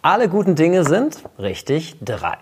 [0.00, 2.36] Alle guten Dinge sind, richtig, drei.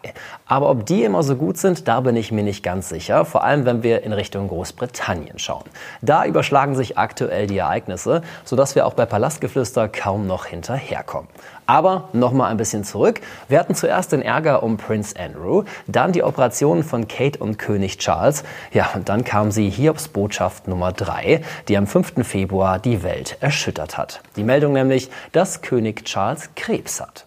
[0.45, 3.45] Aber ob die immer so gut sind, da bin ich mir nicht ganz sicher, vor
[3.45, 5.65] allem wenn wir in Richtung Großbritannien schauen.
[6.03, 11.31] Da überschlagen sich aktuell die Ereignisse, sodass wir auch bei Palastgeflüster kaum noch hinterherkommen.
[11.65, 13.23] Aber nochmal ein bisschen zurück.
[13.49, 17.97] Wir hatten zuerst den Ärger um Prince Andrew, dann die Operationen von Kate und König
[17.97, 18.45] Charles.
[18.71, 22.17] Ja, und dann kam sie Hiobs Botschaft Nummer drei, die am 5.
[22.23, 24.21] Februar die Welt erschüttert hat.
[24.37, 27.26] Die Meldung nämlich, dass König Charles Krebs hat.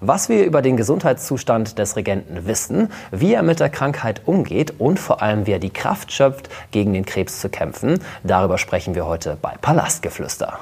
[0.00, 4.98] Was wir über den Gesundheitszustand des Regenten wissen, wie er mit der Krankheit umgeht und
[4.98, 9.06] vor allem, wie er die Kraft schöpft, gegen den Krebs zu kämpfen, darüber sprechen wir
[9.06, 10.58] heute bei Palastgeflüster.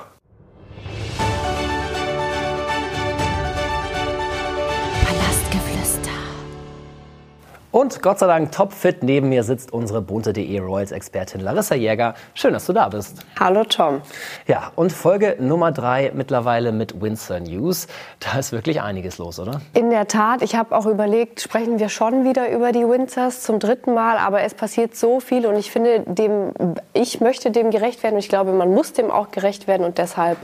[7.74, 12.14] Und Gott sei Dank topfit neben mir sitzt unsere bunte.de Royals-Expertin Larissa Jäger.
[12.32, 13.26] Schön, dass du da bist.
[13.40, 14.00] Hallo Tom.
[14.46, 17.88] Ja, und Folge Nummer drei mittlerweile mit Windsor News.
[18.20, 19.60] Da ist wirklich einiges los, oder?
[19.72, 20.42] In der Tat.
[20.42, 24.18] Ich habe auch überlegt, sprechen wir schon wieder über die Windsors zum dritten Mal.
[24.18, 26.52] Aber es passiert so viel und ich finde, dem,
[26.92, 29.98] ich möchte dem gerecht werden und ich glaube, man muss dem auch gerecht werden und
[29.98, 30.38] deshalb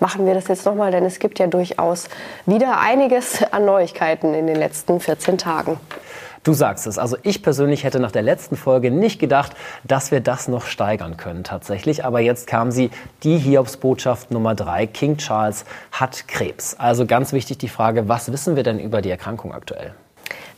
[0.00, 2.08] machen wir das jetzt nochmal, denn es gibt ja durchaus
[2.46, 5.78] wieder einiges an Neuigkeiten in den letzten 14 Tagen.
[6.44, 6.98] Du sagst es.
[6.98, 11.16] Also ich persönlich hätte nach der letzten Folge nicht gedacht, dass wir das noch steigern
[11.16, 12.04] können tatsächlich.
[12.04, 12.90] Aber jetzt kam sie,
[13.22, 14.86] die Hiobsbotschaft Nummer drei.
[14.86, 16.76] King Charles hat Krebs.
[16.78, 19.94] Also ganz wichtig die Frage, was wissen wir denn über die Erkrankung aktuell?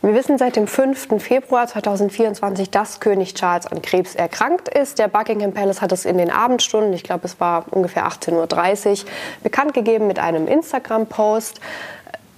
[0.01, 1.23] Wir wissen seit dem 5.
[1.23, 4.99] Februar 2024, dass König Charles an Krebs erkrankt ist.
[4.99, 9.09] Der Buckingham Palace hat es in den Abendstunden, ich glaube es war ungefähr 18.30 Uhr,
[9.41, 11.61] bekannt gegeben mit einem Instagram-Post.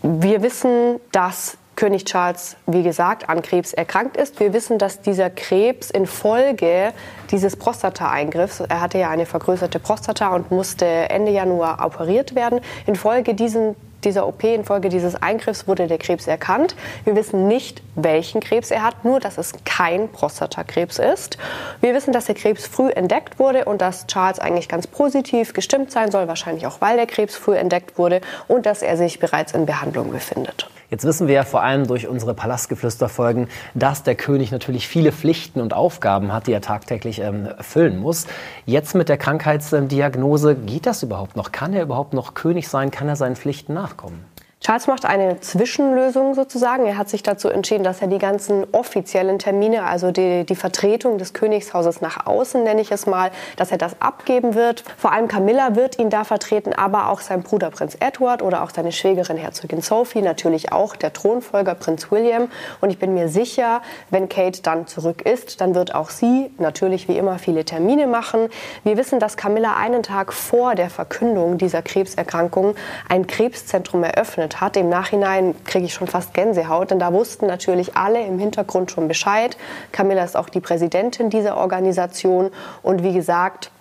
[0.03, 4.41] Wir wissen, dass König Charles, wie gesagt, an Krebs erkrankt ist.
[4.41, 6.91] Wir wissen, dass dieser Krebs infolge
[7.31, 13.33] dieses Prostata-Eingriffs, er hatte ja eine vergrößerte Prostata und musste Ende Januar operiert werden, infolge
[13.33, 16.75] diesen dieser OP infolge dieses Eingriffs wurde der Krebs erkannt.
[17.05, 21.37] Wir wissen nicht, welchen Krebs er hat, nur dass es kein Prostatakrebs ist.
[21.81, 25.91] Wir wissen, dass der Krebs früh entdeckt wurde und dass Charles eigentlich ganz positiv gestimmt
[25.91, 29.53] sein soll, wahrscheinlich auch weil der Krebs früh entdeckt wurde und dass er sich bereits
[29.53, 30.69] in Behandlung befindet.
[30.89, 35.61] Jetzt wissen wir ja vor allem durch unsere Palastgeflüsterfolgen, dass der König natürlich viele Pflichten
[35.61, 38.25] und Aufgaben hat, die er tagtäglich ähm, erfüllen muss.
[38.65, 41.51] Jetzt mit der Krankheitsdiagnose, geht das überhaupt noch?
[41.51, 42.89] Kann er überhaupt noch König sein?
[42.89, 44.25] Kann er seinen Pflichten nachkommen?
[44.69, 46.85] Charles macht eine Zwischenlösung sozusagen.
[46.85, 51.17] Er hat sich dazu entschieden, dass er die ganzen offiziellen Termine, also die, die, Vertretung
[51.17, 54.83] des Königshauses nach außen, nenne ich es mal, dass er das abgeben wird.
[54.95, 58.69] Vor allem Camilla wird ihn da vertreten, aber auch sein Bruder Prinz Edward oder auch
[58.69, 62.47] seine Schwägerin Herzogin Sophie, natürlich auch der Thronfolger Prinz William.
[62.79, 63.81] Und ich bin mir sicher,
[64.11, 68.49] wenn Kate dann zurück ist, dann wird auch sie natürlich wie immer viele Termine machen.
[68.83, 72.75] Wir wissen, dass Camilla einen Tag vor der Verkündung dieser Krebserkrankung
[73.07, 74.77] ein Krebszentrum eröffnet geöffnet hat.
[74.77, 79.07] Im Nachhinein kriege ich schon fast Gänsehaut, denn da wussten natürlich alle im Hintergrund schon
[79.07, 79.57] Bescheid.
[79.91, 82.51] Camilla ist auch die Präsidentin dieser Organisation
[82.83, 83.71] und wie gesagt,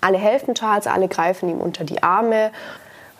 [0.00, 2.50] alle helfen Charles, alle greifen ihm unter die Arme.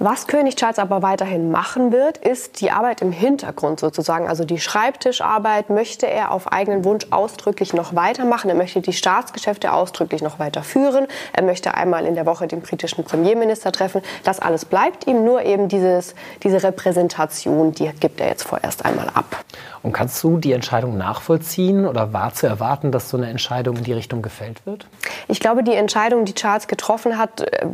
[0.00, 4.27] Was König Charles aber weiterhin machen wird, ist die Arbeit im Hintergrund sozusagen.
[4.27, 8.50] Also die Schreibtischarbeit möchte er auf eigenen Wunsch ausdrücklich noch weitermachen.
[8.50, 11.06] Er möchte die Staatsgeschäfte ausdrücklich noch weiter führen.
[11.33, 14.03] Er möchte einmal in der Woche den britischen Premierminister treffen.
[14.25, 19.09] Das alles bleibt ihm, nur eben dieses, diese Repräsentation, die gibt er jetzt vorerst einmal
[19.15, 19.44] ab.
[19.84, 23.84] Und kannst du die Entscheidung nachvollziehen oder war zu erwarten, dass so eine Entscheidung in
[23.84, 24.87] die Richtung gefällt wird?
[25.28, 27.66] Ich glaube, die Entscheidung, die Charles getroffen hat, äh,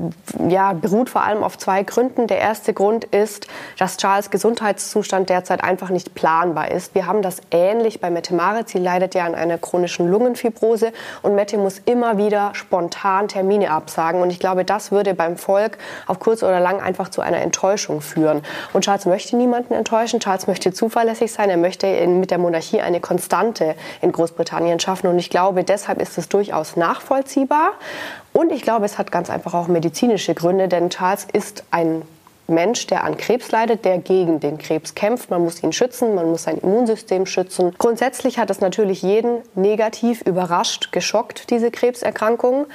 [0.48, 2.09] ja, beruht vor allem auf zwei Gründen.
[2.16, 3.47] Der erste Grund ist,
[3.78, 6.94] dass Charles Gesundheitszustand derzeit einfach nicht planbar ist.
[6.94, 8.72] Wir haben das ähnlich bei Mette Maritz.
[8.72, 14.21] Sie leidet ja an einer chronischen Lungenfibrose und Mette muss immer wieder spontan Termine absagen.
[14.21, 18.00] Und ich glaube, das würde beim Volk auf kurz oder lang einfach zu einer Enttäuschung
[18.00, 18.42] führen.
[18.72, 20.21] Und Charles möchte niemanden enttäuschen.
[20.21, 21.50] Charles möchte zuverlässig sein.
[21.50, 25.06] Er möchte in, mit der Monarchie eine Konstante in Großbritannien schaffen.
[25.06, 27.72] Und ich glaube, deshalb ist es durchaus nachvollziehbar.
[28.32, 31.99] Und ich glaube, es hat ganz einfach auch medizinische Gründe, denn Charles ist ein
[32.50, 35.30] Mensch, der an Krebs leidet, der gegen den Krebs kämpft.
[35.30, 37.74] Man muss ihn schützen, man muss sein Immunsystem schützen.
[37.78, 42.66] Grundsätzlich hat es natürlich jeden negativ überrascht, geschockt, diese Krebserkrankung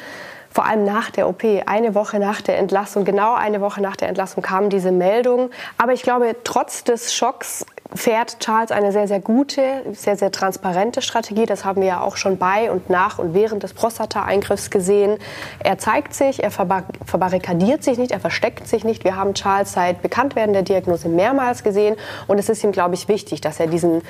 [0.55, 4.07] vor allem nach der OP, eine Woche nach der Entlassung, genau eine Woche nach der
[4.07, 5.49] Entlassung kam diese Meldung.
[5.77, 11.01] Aber ich glaube, trotz des Schocks fährt Charles eine sehr, sehr gute, sehr, sehr transparente
[11.01, 11.45] Strategie.
[11.45, 15.17] Das haben wir ja auch schon bei und nach und während des Prostata-Eingriffs gesehen.
[15.59, 19.03] Er zeigt sich, er verbarrikadiert sich nicht, er versteckt sich nicht.
[19.03, 21.95] Wir haben Charles seit Bekanntwerden der Diagnose mehrmals gesehen
[22.27, 24.01] und es ist ihm, glaube ich, wichtig, dass er diesen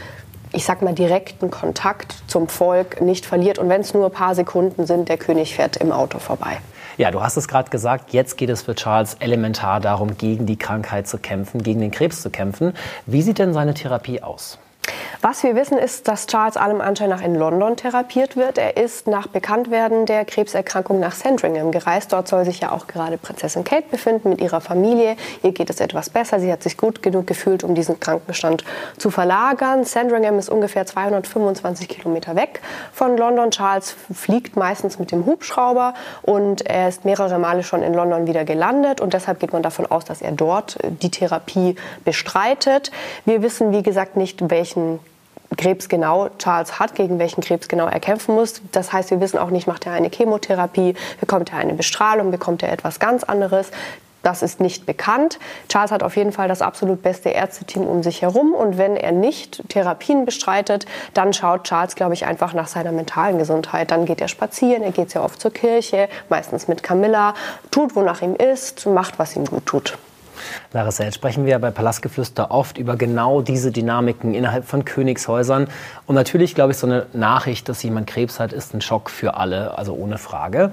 [0.55, 3.59] ich sag mal, direkten Kontakt zum Volk nicht verliert.
[3.59, 6.57] Und wenn es nur ein paar Sekunden sind, der König fährt im Auto vorbei.
[6.97, 10.57] Ja, du hast es gerade gesagt, jetzt geht es für Charles elementar darum, gegen die
[10.57, 12.73] Krankheit zu kämpfen, gegen den Krebs zu kämpfen.
[13.05, 14.57] Wie sieht denn seine Therapie aus?
[15.21, 18.59] Was wir wissen, ist, dass Charles allem Anschein nach in London therapiert wird.
[18.59, 22.13] Er ist nach Bekanntwerden der Krebserkrankung nach Sandringham gereist.
[22.13, 25.15] Dort soll sich ja auch gerade Prinzessin Kate befinden mit ihrer Familie.
[25.41, 26.39] Ihr geht es etwas besser.
[26.39, 28.63] Sie hat sich gut genug gefühlt, um diesen Krankenstand
[28.97, 29.83] zu verlagern.
[29.83, 32.61] Sandringham ist ungefähr 225 Kilometer weg
[32.93, 33.49] von London.
[33.49, 38.45] Charles fliegt meistens mit dem Hubschrauber und er ist mehrere Male schon in London wieder
[38.45, 42.91] gelandet und deshalb geht man davon aus, dass er dort die Therapie bestreitet.
[43.25, 44.74] Wir wissen, wie gesagt, nicht, welchen
[45.57, 48.61] Krebs genau Charles hat, gegen welchen Krebs genau er kämpfen muss.
[48.71, 52.63] Das heißt, wir wissen auch nicht, macht er eine Chemotherapie, bekommt er eine Bestrahlung, bekommt
[52.63, 53.71] er etwas ganz anderes.
[54.25, 55.37] Das ist nicht bekannt.
[55.69, 58.55] Charles hat auf jeden Fall das absolut beste Ärzteteam um sich herum.
[58.55, 63.37] Und wenn er nicht Therapien bestreitet, dann schaut Charles, glaube ich, einfach nach seiner mentalen
[63.37, 63.91] Gesundheit.
[63.91, 67.35] Dann geht er spazieren, er geht sehr oft zur Kirche, meistens mit Camilla,
[67.69, 69.95] tut, wonach ihm ist, macht, was ihm gut tut.
[70.73, 75.67] Larissa, jetzt sprechen wir bei Palastgeflüster oft über genau diese Dynamiken innerhalb von Königshäusern.
[76.05, 79.35] Und natürlich, glaube ich, so eine Nachricht, dass jemand Krebs hat, ist ein Schock für
[79.35, 80.71] alle, also ohne Frage.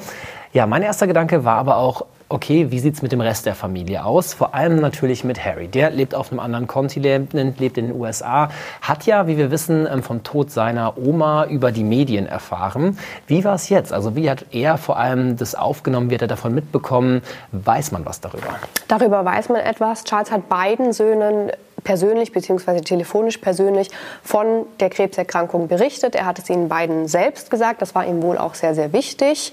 [0.53, 3.55] Ja, mein erster Gedanke war aber auch, okay, wie sieht es mit dem Rest der
[3.55, 4.35] Familie aus?
[4.35, 5.69] Vor allem natürlich mit Harry.
[5.69, 8.49] Der lebt auf einem anderen Kontinent, lebt in den USA,
[8.81, 12.99] hat ja, wie wir wissen, ähm, vom Tod seiner Oma über die Medien erfahren.
[13.27, 13.93] Wie war es jetzt?
[13.93, 16.11] Also wie hat er vor allem das aufgenommen?
[16.11, 17.23] Wie hat er davon mitbekommen?
[17.53, 18.59] Weiß man was darüber?
[18.89, 20.05] Darüber weiß man etwas.
[20.05, 21.51] Charles hat beiden Söhnen
[21.85, 22.81] persönlich bzw.
[22.81, 23.91] telefonisch persönlich
[24.23, 26.15] von der Krebserkrankung berichtet.
[26.15, 27.83] Er hat es ihnen beiden selbst gesagt.
[27.83, 29.53] Das war ihm wohl auch sehr, sehr wichtig.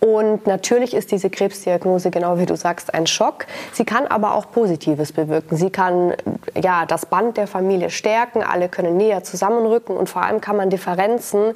[0.00, 3.46] Und natürlich ist diese Krebsdiagnose, genau wie du sagst, ein Schock.
[3.72, 5.56] Sie kann aber auch Positives bewirken.
[5.56, 6.14] Sie kann
[6.54, 10.70] ja, das Band der Familie stärken, alle können näher zusammenrücken und vor allem kann man
[10.70, 11.54] Differenzen,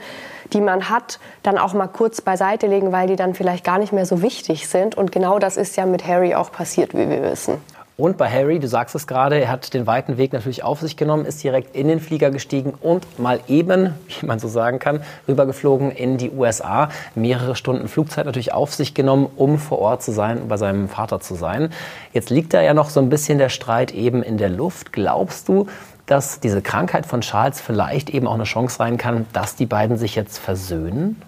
[0.53, 3.93] die man hat, dann auch mal kurz beiseite legen, weil die dann vielleicht gar nicht
[3.93, 4.97] mehr so wichtig sind.
[4.97, 7.61] Und genau das ist ja mit Harry auch passiert, wie wir wissen.
[8.03, 10.97] Und bei Harry, du sagst es gerade, er hat den weiten Weg natürlich auf sich
[10.97, 15.05] genommen, ist direkt in den Flieger gestiegen und mal eben, wie man so sagen kann,
[15.29, 16.89] rübergeflogen in die USA.
[17.15, 21.21] Mehrere Stunden Flugzeit natürlich auf sich genommen, um vor Ort zu sein, bei seinem Vater
[21.21, 21.71] zu sein.
[22.13, 24.93] Jetzt liegt da ja noch so ein bisschen der Streit eben in der Luft.
[24.93, 25.69] Glaubst du,
[26.07, 29.97] dass diese Krankheit von Charles vielleicht eben auch eine Chance sein kann, dass die beiden
[29.97, 31.23] sich jetzt versöhnen?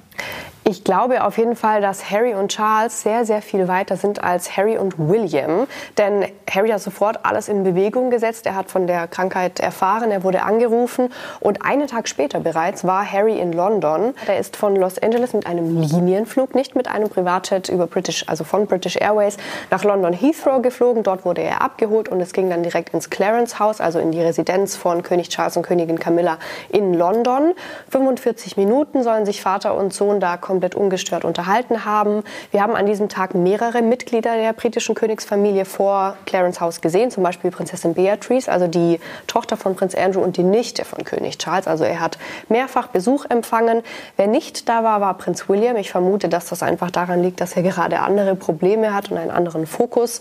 [0.67, 4.57] Ich glaube auf jeden Fall, dass Harry und Charles sehr, sehr viel weiter sind als
[4.57, 5.67] Harry und William.
[5.99, 8.47] Denn Harry hat sofort alles in Bewegung gesetzt.
[8.47, 11.13] Er hat von der Krankheit erfahren, er wurde angerufen.
[11.41, 14.15] Und einen Tag später bereits war Harry in London.
[14.27, 18.45] Er ist von Los Angeles mit einem Linienflug, nicht mit einem Privatjet über British, also
[18.45, 19.37] von British Airways,
[19.71, 21.03] nach London Heathrow geflogen.
[21.03, 24.23] Dort wurde er abgeholt und es ging dann direkt ins Clarence House, also in die
[24.23, 26.39] Residenz von König Charles und Königin Camilla
[26.71, 27.53] in London.
[27.91, 32.23] 45 Minuten sollen sich Vater und Sohn da kommen komplett ungestört unterhalten haben.
[32.53, 37.25] Wir haben an diesem Tag mehrere Mitglieder der britischen Königsfamilie vor Clarence House gesehen, zum
[37.25, 41.67] Beispiel Prinzessin Beatrice, also die Tochter von Prinz Andrew und die Nichte von König Charles.
[41.67, 42.19] Also er hat
[42.49, 43.83] mehrfach Besuch empfangen.
[44.17, 45.77] Wer nicht da war, war Prinz William.
[45.77, 49.33] Ich vermute, dass das einfach daran liegt, dass er gerade andere Probleme hat und einen
[49.33, 50.21] anderen Fokus.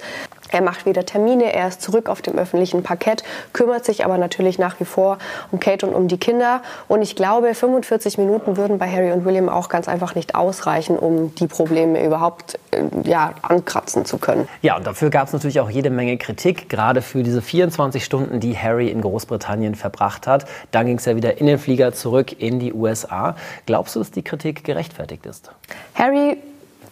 [0.53, 3.23] Er macht wieder Termine, er ist zurück auf dem öffentlichen Parkett,
[3.53, 5.17] kümmert sich aber natürlich nach wie vor
[5.51, 6.61] um Kate und um die Kinder.
[6.88, 11.00] Und ich glaube, 45 Minuten würden bei Harry und William auch ganz einfach nicht ausreichen,
[11.00, 14.47] um die Probleme überhaupt äh, ja, ankratzen zu können.
[14.61, 18.39] Ja, und dafür gab es natürlich auch jede Menge Kritik, gerade für diese 24 Stunden,
[18.39, 20.45] die Harry in Großbritannien verbracht hat.
[20.69, 23.36] Dann ging es ja wieder in den Flieger zurück in die USA.
[23.65, 25.50] Glaubst du, dass die Kritik gerechtfertigt ist?
[25.95, 26.38] Harry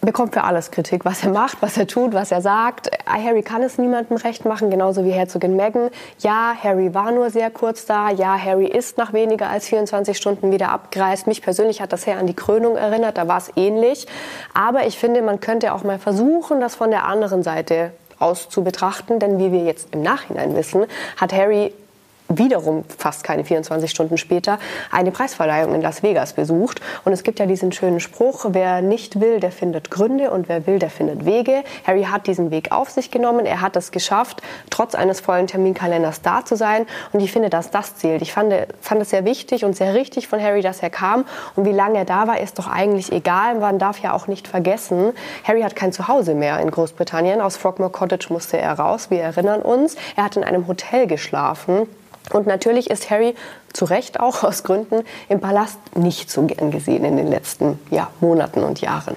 [0.04, 2.90] bekommt für alles Kritik, was er macht, was er tut, was er sagt.
[3.06, 5.90] Harry kann es niemandem recht machen, genauso wie Herzogin Meghan.
[6.18, 8.10] Ja, Harry war nur sehr kurz da.
[8.10, 11.28] Ja, Harry ist nach weniger als 24 Stunden wieder abgereist.
[11.28, 14.08] Mich persönlich hat das sehr an die Krönung erinnert, da war es ähnlich.
[14.54, 18.64] Aber ich finde, man könnte auch mal versuchen, das von der anderen Seite aus zu
[18.64, 20.84] betrachten, denn wie wir jetzt im Nachhinein wissen,
[21.16, 21.72] hat Harry
[22.38, 24.58] wiederum fast keine 24 Stunden später
[24.90, 26.80] eine Preisverleihung in Las Vegas besucht.
[27.04, 30.66] Und es gibt ja diesen schönen Spruch, wer nicht will, der findet Gründe und wer
[30.66, 31.64] will, der findet Wege.
[31.86, 33.46] Harry hat diesen Weg auf sich genommen.
[33.46, 36.86] Er hat es geschafft, trotz eines vollen Terminkalenders da zu sein.
[37.12, 38.22] Und ich finde, dass das zählt.
[38.22, 41.24] Ich fand, fand es sehr wichtig und sehr richtig von Harry, dass er kam.
[41.56, 43.56] Und wie lange er da war, ist doch eigentlich egal.
[43.56, 45.12] Man darf ja auch nicht vergessen,
[45.44, 47.40] Harry hat kein Zuhause mehr in Großbritannien.
[47.40, 49.10] Aus Frogmore Cottage musste er raus.
[49.10, 49.96] Wir erinnern uns.
[50.16, 51.86] Er hat in einem Hotel geschlafen.
[52.30, 53.34] Und natürlich ist Harry
[53.72, 58.08] zu Recht auch aus Gründen im Palast nicht so gern gesehen in den letzten ja,
[58.20, 59.16] Monaten und Jahren.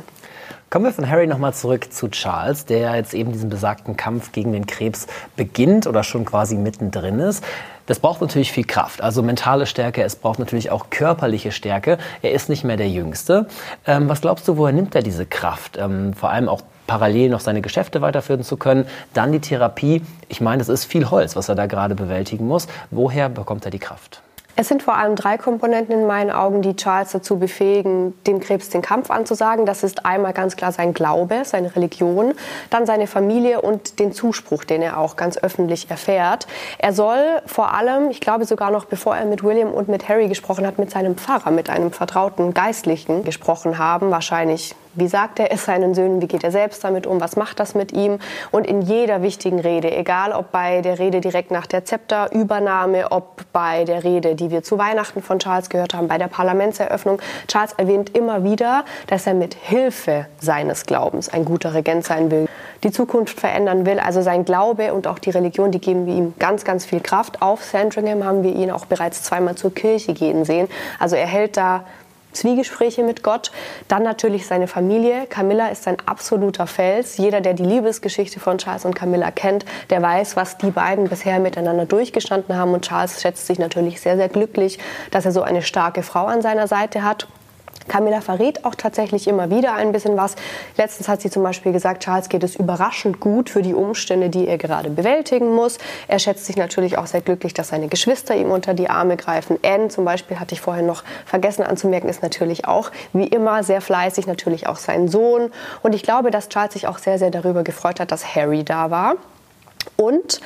[0.69, 4.51] Kommen wir von Harry nochmal zurück zu Charles, der jetzt eben diesen besagten Kampf gegen
[4.51, 5.07] den Krebs
[5.37, 7.43] beginnt oder schon quasi mittendrin ist.
[7.85, 11.99] Das braucht natürlich viel Kraft, also mentale Stärke, es braucht natürlich auch körperliche Stärke.
[12.23, 13.47] Er ist nicht mehr der Jüngste.
[13.85, 15.77] Ähm, was glaubst du, woher nimmt er diese Kraft?
[15.77, 18.85] Ähm, vor allem auch parallel noch seine Geschäfte weiterführen zu können.
[19.13, 20.01] Dann die Therapie.
[20.29, 22.67] Ich meine, das ist viel Holz, was er da gerade bewältigen muss.
[22.91, 24.21] Woher bekommt er die Kraft?
[24.57, 28.69] Es sind vor allem drei Komponenten in meinen Augen, die Charles dazu befähigen, dem Krebs
[28.69, 29.65] den Kampf anzusagen.
[29.65, 32.33] Das ist einmal ganz klar sein Glaube, seine Religion,
[32.69, 36.47] dann seine Familie und den Zuspruch, den er auch ganz öffentlich erfährt.
[36.77, 40.29] Er soll vor allem, ich glaube sogar noch bevor er mit William und mit Harry
[40.29, 45.51] gesprochen hat, mit seinem Pfarrer, mit einem vertrauten Geistlichen gesprochen haben, wahrscheinlich wie sagt er
[45.51, 46.21] es seinen Söhnen?
[46.21, 47.19] Wie geht er selbst damit um?
[47.21, 48.19] Was macht das mit ihm?
[48.51, 53.41] Und in jeder wichtigen Rede, egal ob bei der Rede direkt nach der Zepterübernahme, ob
[53.51, 57.73] bei der Rede, die wir zu Weihnachten von Charles gehört haben, bei der Parlamentseröffnung, Charles
[57.73, 62.47] erwähnt immer wieder, dass er mit Hilfe seines Glaubens ein guter Regent sein will,
[62.83, 63.99] die Zukunft verändern will.
[63.99, 67.41] Also sein Glaube und auch die Religion, die geben ihm ganz, ganz viel Kraft.
[67.41, 70.67] Auf Sandringham haben wir ihn auch bereits zweimal zur Kirche gehen sehen.
[70.99, 71.83] Also er hält da
[72.35, 73.51] Zwiegespräche mit Gott.
[73.87, 75.25] Dann natürlich seine Familie.
[75.27, 77.17] Camilla ist ein absoluter Fels.
[77.17, 81.39] Jeder, der die Liebesgeschichte von Charles und Camilla kennt, der weiß, was die beiden bisher
[81.39, 82.73] miteinander durchgestanden haben.
[82.73, 84.79] Und Charles schätzt sich natürlich sehr, sehr glücklich,
[85.11, 87.27] dass er so eine starke Frau an seiner Seite hat.
[87.87, 90.35] Camilla verrät auch tatsächlich immer wieder ein bisschen was.
[90.77, 94.47] Letztens hat sie zum Beispiel gesagt, Charles geht es überraschend gut für die Umstände, die
[94.47, 95.77] er gerade bewältigen muss.
[96.07, 99.59] Er schätzt sich natürlich auch sehr glücklich, dass seine Geschwister ihm unter die Arme greifen.
[99.63, 103.81] Anne zum Beispiel, hatte ich vorher noch vergessen anzumerken, ist natürlich auch wie immer sehr
[103.81, 105.51] fleißig, natürlich auch sein Sohn.
[105.83, 108.89] Und ich glaube, dass Charles sich auch sehr, sehr darüber gefreut hat, dass Harry da
[108.89, 109.15] war.
[109.97, 110.41] Und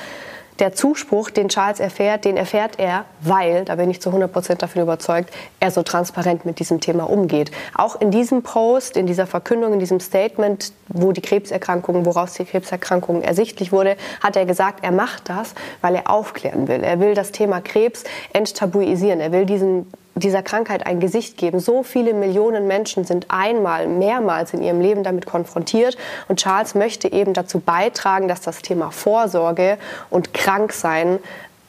[0.60, 4.62] der Zuspruch, den Charles erfährt, den erfährt er, weil, da bin ich zu 100 Prozent
[4.62, 7.50] davon überzeugt, er so transparent mit diesem Thema umgeht.
[7.74, 12.44] Auch in diesem Post, in dieser Verkündung, in diesem Statement, wo die Krebserkrankung, woraus die
[12.44, 16.82] Krebserkrankung ersichtlich wurde, hat er gesagt, er macht das, weil er aufklären will.
[16.82, 19.20] Er will das Thema Krebs enttabuisieren.
[19.20, 19.86] Er will diesen
[20.20, 21.60] dieser Krankheit ein Gesicht geben.
[21.60, 25.96] So viele Millionen Menschen sind einmal, mehrmals in ihrem Leben damit konfrontiert.
[26.28, 29.78] Und Charles möchte eben dazu beitragen, dass das Thema Vorsorge
[30.10, 31.18] und Kranksein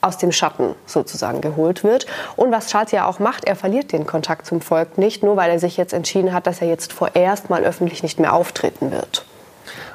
[0.01, 2.07] aus dem Schatten sozusagen geholt wird.
[2.35, 5.51] Und was Charles ja auch macht, er verliert den Kontakt zum Volk nicht, nur weil
[5.51, 9.25] er sich jetzt entschieden hat, dass er jetzt vorerst mal öffentlich nicht mehr auftreten wird.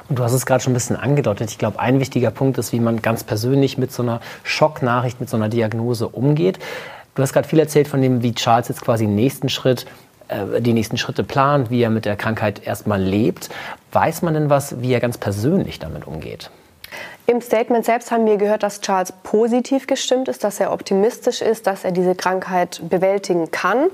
[0.09, 1.51] Und du hast es gerade schon ein bisschen angedeutet.
[1.51, 5.29] Ich glaube, ein wichtiger Punkt ist, wie man ganz persönlich mit so einer Schocknachricht, mit
[5.29, 6.59] so einer Diagnose umgeht.
[7.17, 9.87] Du hast gerade viel erzählt von dem, wie Charles jetzt quasi den nächsten Schritt,
[10.27, 13.49] äh, die nächsten Schritte plant, wie er mit der Krankheit erstmal lebt.
[13.91, 16.51] Weiß man denn was, wie er ganz persönlich damit umgeht?
[17.25, 21.65] Im Statement selbst haben wir gehört, dass Charles positiv gestimmt ist, dass er optimistisch ist,
[21.65, 23.89] dass er diese Krankheit bewältigen kann.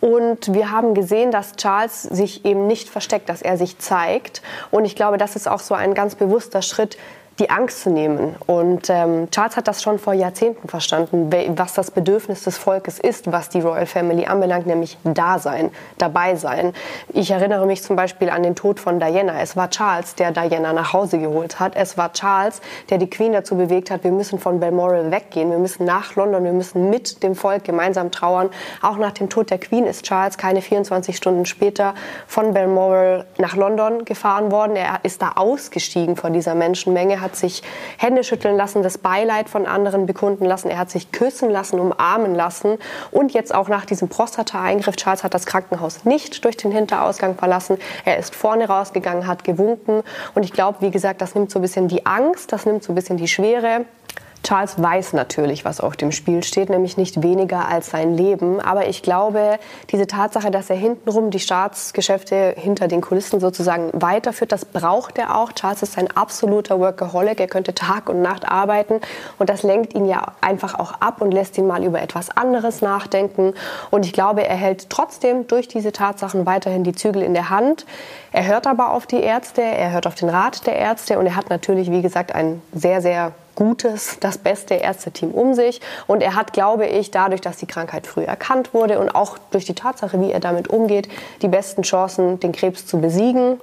[0.00, 4.42] Und wir haben gesehen, dass Charles sich eben nicht versteckt, dass er sich zeigt.
[4.72, 6.98] Und ich glaube, das ist auch so ein ganz bewusster Schritt,
[7.38, 8.36] die Angst zu nehmen.
[8.46, 13.32] Und ähm, Charles hat das schon vor Jahrzehnten verstanden, was das Bedürfnis des Volkes ist,
[13.32, 16.72] was die Royal Family anbelangt, nämlich da sein, dabei sein.
[17.12, 19.40] Ich erinnere mich zum Beispiel an den Tod von Diana.
[19.40, 21.74] Es war Charles, der Diana nach Hause geholt hat.
[21.74, 22.60] Es war Charles,
[22.90, 26.44] der die Queen dazu bewegt hat, wir müssen von Balmoral weggehen, wir müssen nach London,
[26.44, 28.50] wir müssen mit dem Volk gemeinsam trauern.
[28.80, 31.94] Auch nach dem Tod der Queen ist Charles keine 24 Stunden später
[32.28, 34.76] von Balmoral nach London gefahren worden.
[34.76, 37.62] Er ist da ausgestiegen von dieser Menschenmenge, hat sich
[37.98, 42.34] Hände schütteln lassen, das Beileid von anderen bekunden lassen, er hat sich küssen lassen, umarmen
[42.34, 42.78] lassen
[43.10, 47.78] und jetzt auch nach diesem Prostata-Eingriff, Charles hat das Krankenhaus nicht durch den Hinterausgang verlassen,
[48.04, 50.02] er ist vorne rausgegangen, hat gewunken
[50.34, 52.92] und ich glaube, wie gesagt, das nimmt so ein bisschen die Angst, das nimmt so
[52.92, 53.86] ein bisschen die Schwere
[54.44, 58.60] Charles weiß natürlich, was auf dem Spiel steht, nämlich nicht weniger als sein Leben.
[58.60, 59.58] Aber ich glaube,
[59.90, 65.36] diese Tatsache, dass er hintenrum die Staatsgeschäfte hinter den Kulissen sozusagen weiterführt, das braucht er
[65.36, 65.52] auch.
[65.52, 67.40] Charles ist ein absoluter Workaholic.
[67.40, 69.00] Er könnte Tag und Nacht arbeiten.
[69.38, 72.82] Und das lenkt ihn ja einfach auch ab und lässt ihn mal über etwas anderes
[72.82, 73.54] nachdenken.
[73.90, 77.86] Und ich glaube, er hält trotzdem durch diese Tatsachen weiterhin die Zügel in der Hand.
[78.30, 81.34] Er hört aber auf die Ärzte, er hört auf den Rat der Ärzte und er
[81.34, 85.80] hat natürlich, wie gesagt, ein sehr, sehr gutes, das beste Ärzteteam um sich.
[86.06, 89.64] Und er hat, glaube ich, dadurch, dass die Krankheit früh erkannt wurde und auch durch
[89.64, 91.08] die Tatsache, wie er damit umgeht,
[91.42, 93.60] die besten Chancen, den Krebs zu besiegen.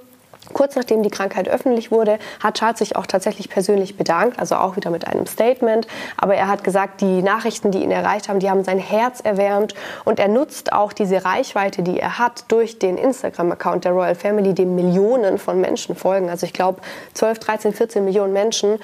[0.52, 4.76] Kurz nachdem die Krankheit öffentlich wurde, hat Charles sich auch tatsächlich persönlich bedankt, also auch
[4.76, 5.86] wieder mit einem Statement.
[6.16, 9.74] Aber er hat gesagt, die Nachrichten, die ihn erreicht haben, die haben sein Herz erwärmt.
[10.04, 14.52] Und er nutzt auch diese Reichweite, die er hat, durch den Instagram-Account der Royal Family,
[14.52, 16.28] dem Millionen von Menschen folgen.
[16.28, 16.80] Also ich glaube
[17.14, 18.80] 12, 13, 14 Millionen Menschen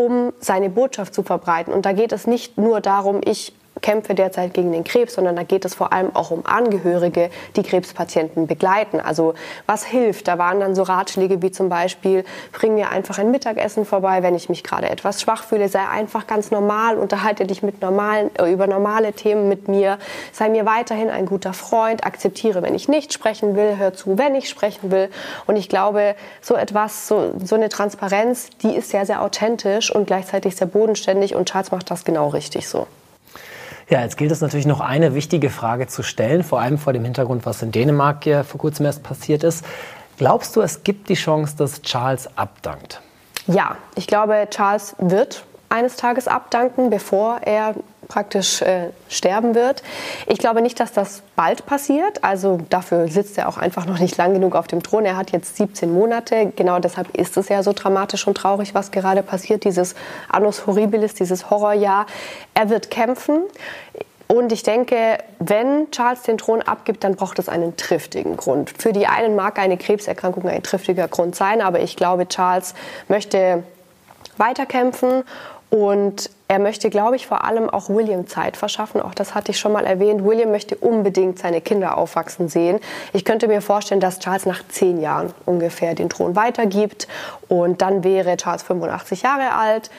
[0.00, 1.74] um seine Botschaft zu verbreiten.
[1.74, 5.42] Und da geht es nicht nur darum, ich kämpfe derzeit gegen den Krebs, sondern da
[5.42, 9.00] geht es vor allem auch um Angehörige, die Krebspatienten begleiten.
[9.00, 9.34] Also
[9.66, 10.28] was hilft?
[10.28, 14.34] Da waren dann so Ratschläge wie zum Beispiel, bring mir einfach ein Mittagessen vorbei, wenn
[14.34, 18.50] ich mich gerade etwas schwach fühle, sei einfach ganz normal, unterhalte dich mit normalen, äh,
[18.52, 19.98] über normale Themen mit mir,
[20.32, 24.34] sei mir weiterhin ein guter Freund, akzeptiere, wenn ich nicht sprechen will, hör zu, wenn
[24.34, 25.10] ich sprechen will.
[25.46, 30.06] Und ich glaube, so etwas, so, so eine Transparenz, die ist sehr, sehr authentisch und
[30.06, 32.86] gleichzeitig sehr bodenständig und Charles macht das genau richtig so.
[33.90, 37.04] Ja, jetzt gilt es natürlich noch eine wichtige Frage zu stellen, vor allem vor dem
[37.04, 39.64] Hintergrund, was in Dänemark ja vor kurzem erst passiert ist.
[40.16, 43.00] Glaubst du, es gibt die Chance, dass Charles abdankt?
[43.48, 47.74] Ja, ich glaube, Charles wird eines Tages abdanken, bevor er
[48.10, 49.82] praktisch äh, sterben wird.
[50.26, 52.22] Ich glaube nicht, dass das bald passiert.
[52.22, 55.06] Also dafür sitzt er auch einfach noch nicht lang genug auf dem Thron.
[55.06, 56.52] Er hat jetzt 17 Monate.
[56.56, 59.64] Genau deshalb ist es ja so dramatisch und traurig, was gerade passiert.
[59.64, 59.94] Dieses
[60.28, 62.04] Annus Horribilis, dieses Horrorjahr.
[62.52, 63.44] Er wird kämpfen.
[64.26, 68.70] Und ich denke, wenn Charles den Thron abgibt, dann braucht es einen triftigen Grund.
[68.78, 72.74] Für die einen mag eine Krebserkrankung ein triftiger Grund sein, aber ich glaube, Charles
[73.08, 73.64] möchte
[74.36, 75.24] weiterkämpfen
[75.70, 79.00] und er möchte, glaube ich, vor allem auch William Zeit verschaffen.
[79.00, 80.24] Auch das hatte ich schon mal erwähnt.
[80.24, 82.80] William möchte unbedingt seine Kinder aufwachsen sehen.
[83.12, 87.06] Ich könnte mir vorstellen, dass Charles nach zehn Jahren ungefähr den Thron weitergibt.
[87.46, 89.92] Und dann wäre Charles 85 Jahre alt.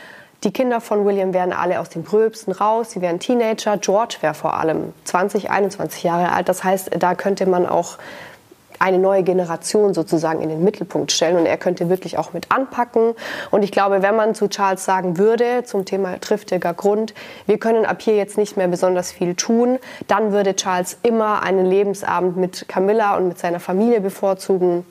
[0.44, 2.92] Die Kinder von William wären alle aus dem Gröbsten raus.
[2.92, 3.78] Sie wären Teenager.
[3.78, 6.50] George wäre vor allem 20, 21 Jahre alt.
[6.50, 7.98] Das heißt, da könnte man auch
[8.82, 13.14] eine neue Generation sozusagen in den Mittelpunkt stellen und er könnte wirklich auch mit anpacken.
[13.52, 17.14] Und ich glaube, wenn man zu Charles sagen würde, zum Thema triftiger Grund,
[17.46, 21.66] wir können ab hier jetzt nicht mehr besonders viel tun, dann würde Charles immer einen
[21.66, 24.84] Lebensabend mit Camilla und mit seiner Familie bevorzugen,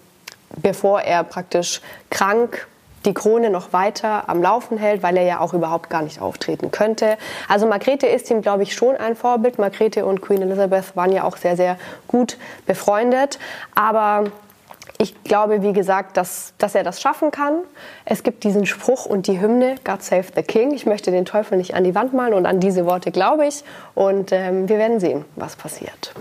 [0.63, 1.81] bevor er praktisch
[2.11, 2.69] krank
[3.05, 6.71] die Krone noch weiter am Laufen hält, weil er ja auch überhaupt gar nicht auftreten
[6.71, 7.17] könnte.
[7.49, 9.59] Also Margrethe ist ihm, glaube ich, schon ein Vorbild.
[9.59, 11.77] Margrethe und Queen Elizabeth waren ja auch sehr, sehr
[12.09, 13.39] gut befreundet.
[13.75, 14.25] Aber
[14.99, 17.61] ich glaube, wie gesagt, dass, dass er das schaffen kann.
[18.05, 20.73] Es gibt diesen Spruch und die Hymne, God Save the King.
[20.75, 23.65] Ich möchte den Teufel nicht an die Wand malen und an diese Worte glaube ich.
[23.95, 26.13] Und ähm, wir werden sehen, was passiert.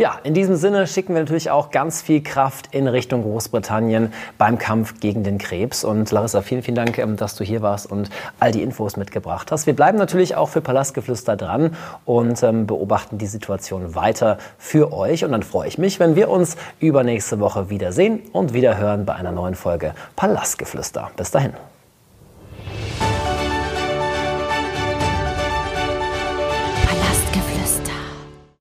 [0.00, 4.56] Ja, in diesem Sinne schicken wir natürlich auch ganz viel Kraft in Richtung Großbritannien beim
[4.56, 5.84] Kampf gegen den Krebs.
[5.84, 9.52] Und Larissa, vielen, vielen Dank, ähm, dass du hier warst und all die Infos mitgebracht
[9.52, 9.66] hast.
[9.66, 11.76] Wir bleiben natürlich auch für Palastgeflüster dran
[12.06, 15.22] und ähm, beobachten die Situation weiter für euch.
[15.22, 19.16] Und dann freue ich mich, wenn wir uns übernächste Woche wiedersehen und wieder hören bei
[19.16, 21.10] einer neuen Folge Palastgeflüster.
[21.14, 21.52] Bis dahin.